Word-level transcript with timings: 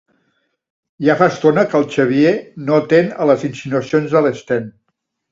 Ja 1.07 1.15
fa 1.17 1.25
estona 1.33 1.65
que 1.73 1.77
el 1.79 1.85
Xavier 1.95 2.31
no 2.69 2.79
atén 2.85 3.11
a 3.25 3.27
les 3.33 3.43
insinuacions 3.51 4.15
de 4.17 4.23
l'Sten. 4.29 4.67